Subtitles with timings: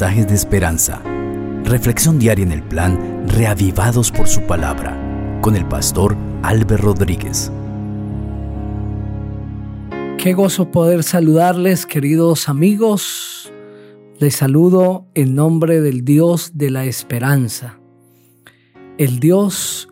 [0.00, 1.02] de esperanza.
[1.64, 4.98] Reflexión diaria en el plan Reavivados por su palabra
[5.42, 7.52] con el pastor Álvaro Rodríguez.
[10.16, 13.52] Qué gozo poder saludarles, queridos amigos.
[14.18, 17.78] Les saludo en nombre del Dios de la esperanza.
[18.96, 19.88] El Dios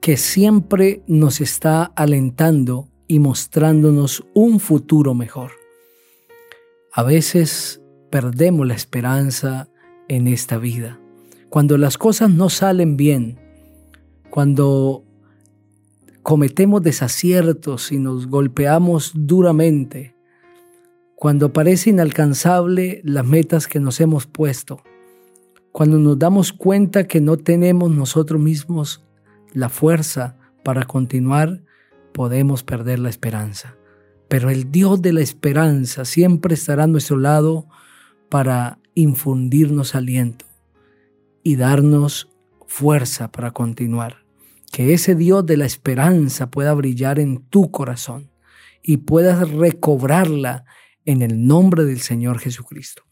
[0.00, 5.50] que siempre nos está alentando y mostrándonos un futuro mejor.
[6.94, 7.81] A veces
[8.12, 9.70] perdemos la esperanza
[10.06, 11.00] en esta vida.
[11.48, 13.40] Cuando las cosas no salen bien,
[14.28, 15.02] cuando
[16.22, 20.14] cometemos desaciertos y nos golpeamos duramente,
[21.16, 24.82] cuando parece inalcanzable las metas que nos hemos puesto,
[25.72, 29.02] cuando nos damos cuenta que no tenemos nosotros mismos
[29.54, 31.62] la fuerza para continuar,
[32.12, 33.76] podemos perder la esperanza
[34.32, 37.66] pero el Dios de la esperanza siempre estará a nuestro lado
[38.32, 40.46] para infundirnos aliento
[41.42, 42.30] y darnos
[42.66, 44.24] fuerza para continuar.
[44.72, 48.30] Que ese Dios de la esperanza pueda brillar en tu corazón
[48.82, 50.64] y puedas recobrarla
[51.04, 53.02] en el nombre del Señor Jesucristo.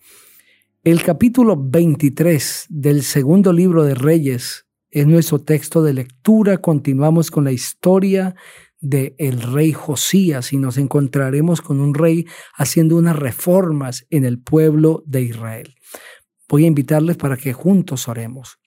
[0.85, 6.57] El capítulo 23 del segundo libro de Reyes es nuestro texto de lectura.
[6.63, 8.37] Continuamos con la historia
[8.81, 14.41] de el rey Josías y nos encontraremos con un rey haciendo unas reformas en el
[14.41, 15.75] pueblo de Israel.
[16.49, 18.59] Voy a invitarles para que juntos oremos.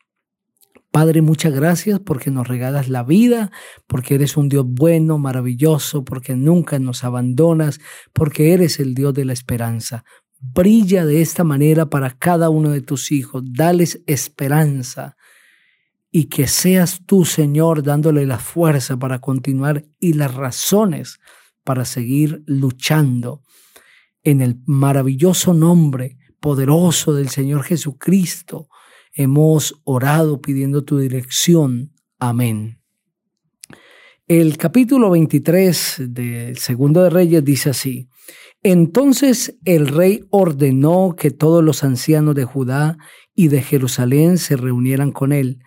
[0.93, 3.51] Padre, muchas gracias porque nos regalas la vida,
[3.87, 7.79] porque eres un Dios bueno, maravilloso, porque nunca nos abandonas,
[8.13, 10.05] porque eres el Dios de la esperanza.
[10.39, 15.15] Brilla de esta manera para cada uno de tus hijos, dales esperanza,
[16.15, 21.19] y que seas tú, Señor, dándole la fuerza para continuar y las razones
[21.63, 23.41] para seguir luchando.
[24.21, 28.69] En el maravilloso nombre poderoso del Señor Jesucristo,
[29.11, 31.93] hemos orado pidiendo tu dirección.
[32.19, 32.79] Amén.
[34.27, 38.07] El capítulo 23 del Segundo de Reyes dice así,
[38.61, 42.99] Entonces el rey ordenó que todos los ancianos de Judá
[43.33, 45.57] y de Jerusalén se reunieran con él,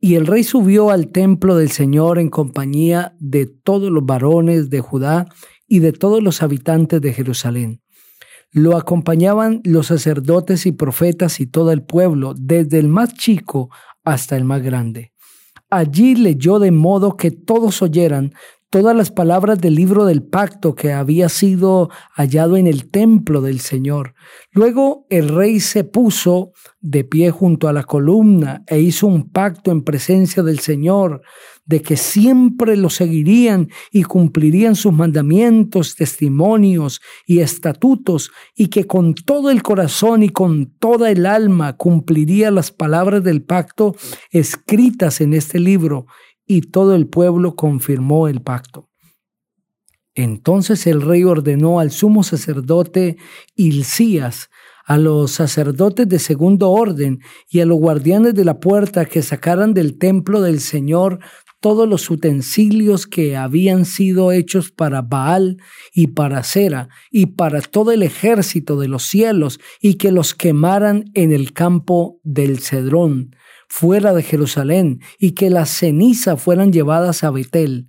[0.00, 4.80] y el rey subió al templo del Señor en compañía de todos los varones de
[4.80, 5.26] Judá
[5.66, 7.80] y de todos los habitantes de Jerusalén.
[8.50, 13.70] Lo acompañaban los sacerdotes y profetas y todo el pueblo, desde el más chico
[14.04, 15.12] hasta el más grande.
[15.70, 18.32] Allí leyó de modo que todos oyeran
[18.74, 23.60] todas las palabras del libro del pacto que había sido hallado en el templo del
[23.60, 24.16] Señor.
[24.50, 29.70] Luego el rey se puso de pie junto a la columna e hizo un pacto
[29.70, 31.22] en presencia del Señor
[31.64, 39.14] de que siempre lo seguirían y cumplirían sus mandamientos, testimonios y estatutos, y que con
[39.14, 43.94] todo el corazón y con toda el alma cumpliría las palabras del pacto
[44.32, 46.06] escritas en este libro
[46.46, 48.90] y todo el pueblo confirmó el pacto.
[50.14, 53.16] Entonces el rey ordenó al sumo sacerdote
[53.56, 54.48] Hilcías,
[54.86, 59.72] a los sacerdotes de segundo orden y a los guardianes de la puerta que sacaran
[59.72, 61.20] del templo del Señor
[61.60, 65.56] todos los utensilios que habían sido hechos para Baal
[65.94, 71.06] y para Sera y para todo el ejército de los cielos y que los quemaran
[71.14, 73.34] en el campo del Cedrón
[73.68, 77.88] fuera de Jerusalén y que las cenizas fueran llevadas a Betel.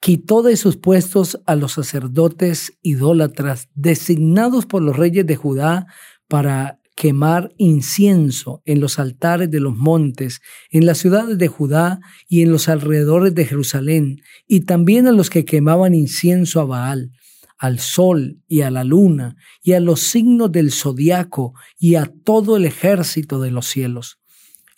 [0.00, 5.86] Quitó de sus puestos a los sacerdotes idólatras designados por los reyes de Judá
[6.28, 12.42] para quemar incienso en los altares de los montes, en las ciudades de Judá y
[12.42, 17.12] en los alrededores de Jerusalén, y también a los que quemaban incienso a Baal,
[17.56, 22.58] al sol y a la luna, y a los signos del zodiaco, y a todo
[22.58, 24.19] el ejército de los cielos.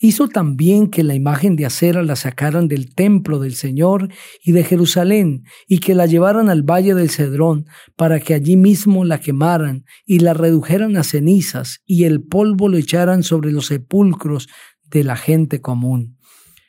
[0.04, 4.08] Hizo también que la imagen de acera la sacaran del templo del Señor
[4.42, 9.04] y de Jerusalén y que la llevaran al valle del Cedrón para que allí mismo
[9.04, 14.49] la quemaran y la redujeran a cenizas y el polvo lo echaran sobre los sepulcros
[14.90, 16.19] de la gente común.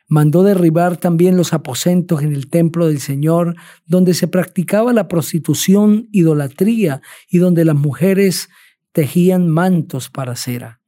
[0.08, 3.56] Mandó derribar también los aposentos en el templo del Señor,
[3.88, 7.02] donde se practicaba la prostitución, idolatría
[7.32, 8.50] y donde las mujeres
[8.92, 10.83] tejían mantos para cera.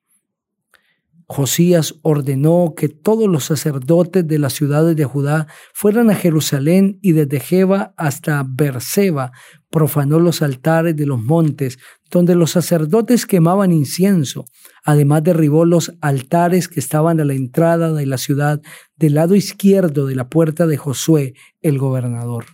[1.27, 7.13] Josías ordenó que todos los sacerdotes de las ciudades de Judá fueran a Jerusalén y
[7.13, 9.31] desde Jeba hasta Berseba
[9.72, 11.80] profanó los altares de los montes
[12.12, 14.45] donde los sacerdotes quemaban incienso.
[14.83, 18.62] Además derribó los altares que estaban a la entrada de la ciudad
[18.95, 22.45] del lado izquierdo de la puerta de Josué, el gobernador.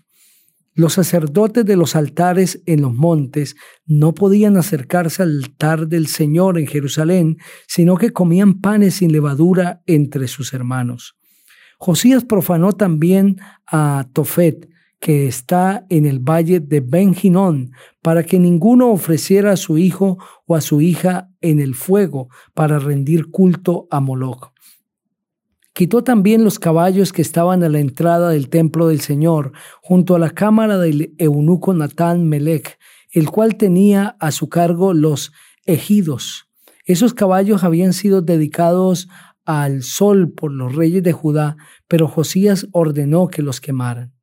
[0.82, 3.56] Los sacerdotes de los altares en los montes
[3.86, 7.38] no podían acercarse al altar del Señor en Jerusalén,
[7.68, 11.14] sino que comían panes sin levadura entre sus hermanos.
[11.78, 13.38] Josías profanó también
[13.68, 14.70] a Tofet,
[15.00, 17.14] que está en el valle de Ben
[18.02, 20.18] para que ninguno ofreciera a su hijo
[20.48, 24.52] o a su hija en el fuego para rendir culto a Moloch.
[25.74, 30.20] Quitó también los caballos que estaban a la entrada del templo del Señor, junto a
[30.20, 32.78] la cámara del eunuco Natán Melech,
[33.12, 35.32] el cual tenía a su cargo los
[35.66, 36.48] ejidos.
[36.86, 39.08] Esos caballos habían sido dedicados
[39.46, 41.58] al sol por los reyes de Judá,
[41.88, 44.14] pero Josías ordenó que los quemaran.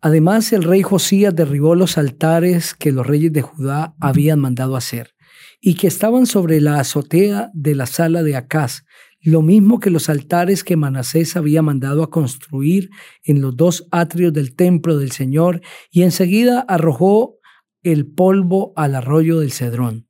[0.00, 5.14] Además, el rey Josías derribó los altares que los reyes de Judá habían mandado hacer
[5.60, 8.84] y que estaban sobre la azotea de la sala de Acaz,
[9.20, 12.90] lo mismo que los altares que Manasés había mandado a construir
[13.22, 17.38] en los dos atrios del templo del Señor, y enseguida arrojó
[17.82, 20.06] el polvo al arroyo del Cedrón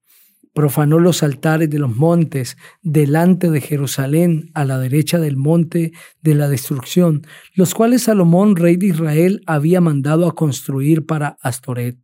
[0.52, 5.92] profanó los altares de los montes delante de Jerusalén a la derecha del monte
[6.22, 7.22] de la destrucción,
[7.54, 11.98] los cuales Salomón, rey de Israel, había mandado a construir para Astoret.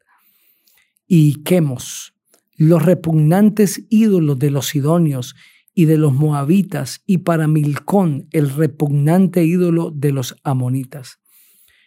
[1.07, 2.15] Y Quemos,
[2.57, 5.35] los repugnantes ídolos de los sidonios
[5.79, 11.19] y de los moabitas, y para Milcón, el repugnante ídolo de los amonitas.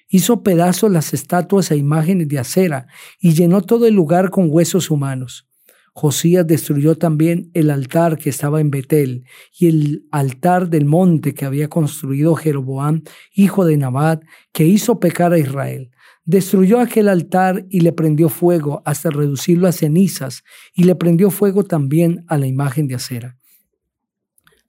[0.07, 2.85] Hizo pedazos las estatuas e imágenes de acera
[3.19, 5.47] y llenó todo el lugar con huesos humanos.
[5.93, 9.23] Josías destruyó también el altar que estaba en Betel
[9.57, 13.01] y el altar del monte que había construido Jeroboam,
[13.33, 14.21] hijo de Nabat,
[14.53, 15.89] que hizo pecar a Israel.
[16.25, 20.43] Destruyó aquel altar y le prendió fuego hasta reducirlo a cenizas
[20.75, 23.38] y le prendió fuego también a la imagen de acera.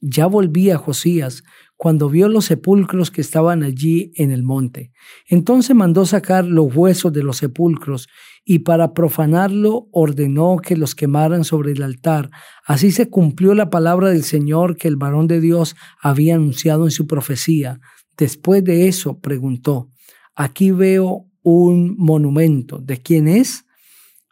[0.00, 1.42] Ya volvía Josías
[1.76, 4.92] cuando vio los sepulcros que estaban allí en el monte.
[5.26, 8.08] Entonces mandó sacar los huesos de los sepulcros
[8.44, 12.30] y para profanarlo ordenó que los quemaran sobre el altar.
[12.66, 16.90] Así se cumplió la palabra del Señor que el varón de Dios había anunciado en
[16.90, 17.80] su profecía.
[18.16, 19.88] Después de eso preguntó,
[20.34, 22.78] aquí veo un monumento.
[22.78, 23.64] ¿De quién es?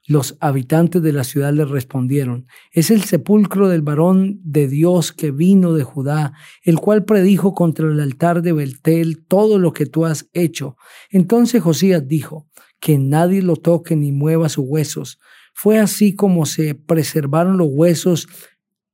[0.08, 5.31] Los habitantes de la ciudad le respondieron, es el sepulcro del varón de Dios que
[5.31, 6.32] vino de Judá,
[6.62, 10.76] el cual predijo contra el altar de Beltel todo lo que tú has hecho.
[11.10, 12.49] Entonces Josías dijo,
[12.81, 15.19] que nadie lo toque ni mueva sus huesos.
[15.55, 18.28] Fue así como se preservaron los huesos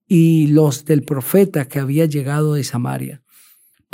[0.07, 3.23] y los del profeta que había llegado de Samaria.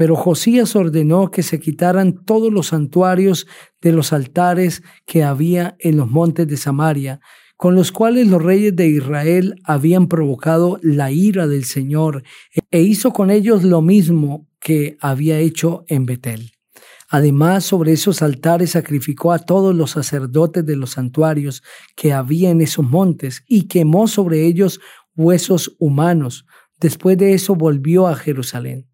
[0.01, 3.47] Pero Josías ordenó que se quitaran todos los santuarios
[3.83, 7.21] de los altares que había en los montes de Samaria,
[7.59, 12.23] con los cuales los reyes de Israel habían provocado la ira del Señor,
[12.71, 16.53] e hizo con ellos lo mismo que había hecho en Betel.
[17.11, 21.63] Además, sobre esos altares sacrificó a todos los sacerdotes de los santuarios
[21.95, 24.81] que había en esos montes y quemó sobre ellos
[25.15, 26.47] huesos humanos.
[26.81, 28.90] Después de eso volvió a Jerusalén.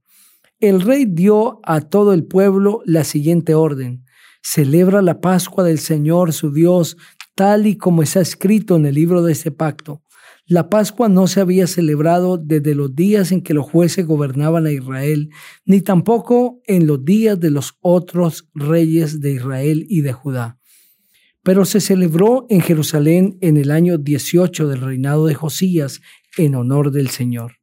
[0.58, 4.06] El rey dio a todo el pueblo la siguiente orden.
[4.42, 6.96] Celebra la Pascua del Señor su Dios,
[7.34, 10.02] tal y como está escrito en el libro de ese pacto.
[10.46, 14.72] La Pascua no se había celebrado desde los días en que los jueces gobernaban a
[14.72, 15.28] Israel,
[15.66, 20.58] ni tampoco en los días de los otros reyes de Israel y de Judá.
[21.42, 26.00] Pero se celebró en Jerusalén en el año 18 del reinado de Josías
[26.38, 27.56] en honor del Señor.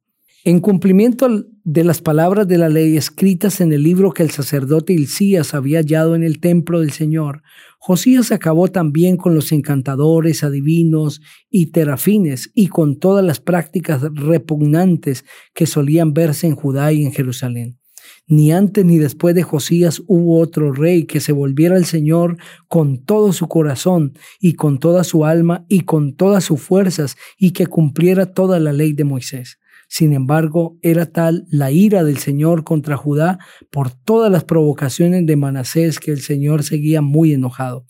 [0.46, 4.92] En cumplimiento de las palabras de la ley escritas en el libro que el sacerdote
[4.92, 7.42] Hilcías había hallado en el templo del Señor,
[7.78, 15.24] Josías acabó también con los encantadores, adivinos y terafines y con todas las prácticas repugnantes
[15.54, 17.78] que solían verse en Judá y en Jerusalén.
[18.26, 22.36] Ni antes ni después de Josías hubo otro rey que se volviera al Señor
[22.68, 27.52] con todo su corazón y con toda su alma y con todas sus fuerzas y
[27.52, 29.58] que cumpliera toda la ley de Moisés.
[29.88, 33.38] Sin embargo, era tal la ira del Señor contra Judá
[33.70, 37.86] por todas las provocaciones de Manasés que el Señor seguía muy enojado.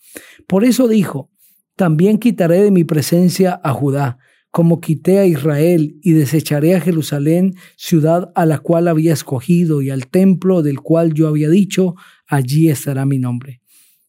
[0.46, 1.30] Por eso dijo,
[1.76, 4.18] también quitaré de mi presencia a Judá,
[4.50, 9.90] como quité a Israel, y desecharé a Jerusalén, ciudad a la cual había escogido, y
[9.90, 11.96] al templo del cual yo había dicho,
[12.28, 13.60] allí estará mi nombre.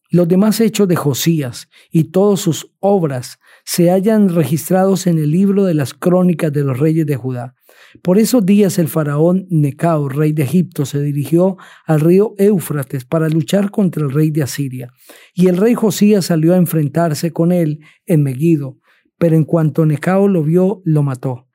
[0.08, 5.64] Los demás hechos de Josías y todas sus obras se hallan registrados en el libro
[5.64, 7.56] de las crónicas de los reyes de Judá.
[8.00, 13.28] Por esos días el faraón Necao, rey de Egipto, se dirigió al río Éufrates para
[13.28, 14.92] luchar contra el rey de Asiria.
[15.34, 18.78] Y el rey Josías salió a enfrentarse con él en Megiddo,
[19.18, 21.48] pero en cuanto Necao lo vio, lo mató.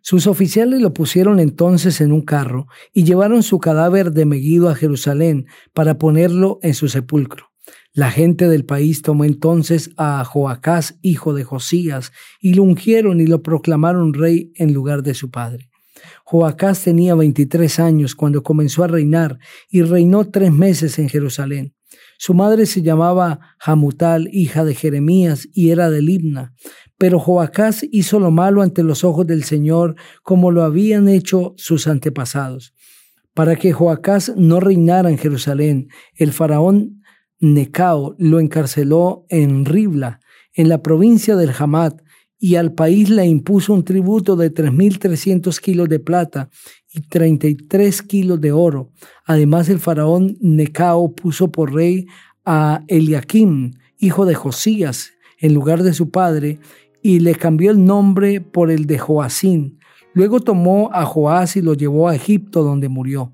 [0.00, 4.74] Sus oficiales lo pusieron entonces en un carro y llevaron su cadáver de Megiddo a
[4.74, 7.53] Jerusalén para ponerlo en su sepulcro.
[7.96, 12.10] La gente del país tomó entonces a Joacás, hijo de Josías,
[12.40, 15.70] y lo ungieron y lo proclamaron rey en lugar de su padre.
[16.24, 19.38] Joacás tenía 23 años cuando comenzó a reinar
[19.70, 21.76] y reinó tres meses en Jerusalén.
[22.18, 26.52] Su madre se llamaba Hamutal, hija de Jeremías, y era de Libna.
[26.98, 31.86] Pero Joacás hizo lo malo ante los ojos del Señor, como lo habían hecho sus
[31.86, 32.74] antepasados.
[33.34, 37.03] Para que Joacás no reinara en Jerusalén, el faraón
[37.40, 40.20] Necao lo encarceló en Ribla,
[40.52, 41.94] en la provincia del Hamad,
[42.38, 46.50] y al país le impuso un tributo de 3.300 kilos de plata
[46.92, 48.90] y 33 kilos de oro.
[49.24, 52.06] Además, el faraón Necao puso por rey
[52.44, 56.58] a Eliakim, hijo de Josías, en lugar de su padre,
[57.02, 59.78] y le cambió el nombre por el de Joacín.
[60.12, 63.32] Luego tomó a Joás y lo llevó a Egipto, donde murió.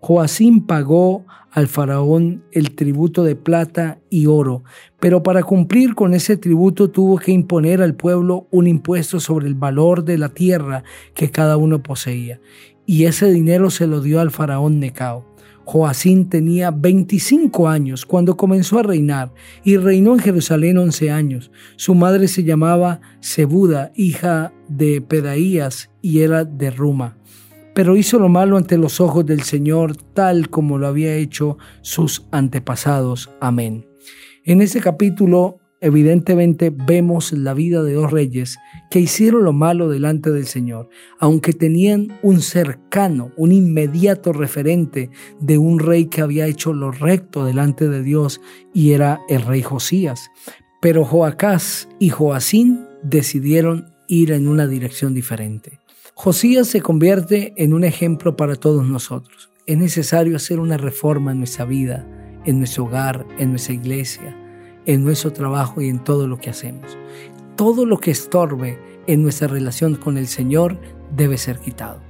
[0.00, 4.62] Joacín pagó al faraón el tributo de plata y oro,
[5.00, 9.54] pero para cumplir con ese tributo tuvo que imponer al pueblo un impuesto sobre el
[9.54, 12.40] valor de la tierra que cada uno poseía,
[12.86, 15.26] y ese dinero se lo dio al faraón Necao.
[15.64, 21.50] Joacín tenía 25 años cuando comenzó a reinar y reinó en Jerusalén 11 años.
[21.76, 27.18] Su madre se llamaba Sebuda, hija de Pedaías, y era de Ruma
[27.78, 32.26] pero hizo lo malo ante los ojos del Señor, tal como lo había hecho sus
[32.32, 33.30] antepasados.
[33.38, 33.86] Amén.
[34.42, 38.58] En ese capítulo, evidentemente, vemos la vida de dos reyes
[38.90, 40.88] que hicieron lo malo delante del Señor,
[41.20, 47.44] aunque tenían un cercano, un inmediato referente de un rey que había hecho lo recto
[47.44, 48.40] delante de Dios
[48.74, 50.32] y era el rey Josías.
[50.82, 55.78] Pero Joacás y Joacín decidieron ir en una dirección diferente.
[56.20, 59.50] Josías se convierte en un ejemplo para todos nosotros.
[59.66, 62.04] Es necesario hacer una reforma en nuestra vida,
[62.44, 64.36] en nuestro hogar, en nuestra iglesia,
[64.84, 66.98] en nuestro trabajo y en todo lo que hacemos.
[67.54, 70.80] Todo lo que estorbe en nuestra relación con el Señor
[71.16, 72.00] debe ser quitado.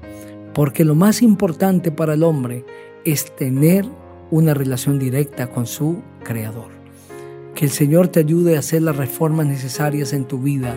[0.54, 2.64] Porque lo más importante para el hombre
[3.04, 3.84] es tener
[4.30, 6.77] una relación directa con su Creador.
[7.58, 10.76] Que el Señor te ayude a hacer las reformas necesarias en tu vida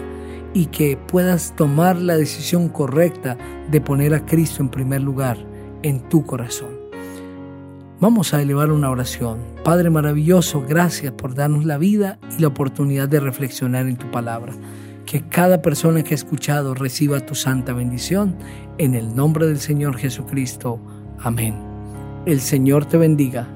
[0.56, 3.38] y que puedas tomar la decisión correcta
[3.70, 5.38] de poner a Cristo en primer lugar
[5.84, 6.72] en tu corazón.
[8.00, 9.38] Vamos a elevar una oración.
[9.64, 14.54] Padre maravilloso, gracias por darnos la vida y la oportunidad de reflexionar en tu palabra.
[15.06, 18.36] Que cada persona que ha escuchado reciba tu santa bendición.
[18.80, 20.80] En el nombre del Señor Jesucristo.
[21.20, 21.60] Amén.
[22.26, 23.48] El Señor te bendiga